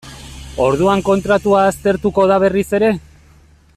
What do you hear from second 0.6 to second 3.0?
Orduan kontratua aztertuko da berriz ere?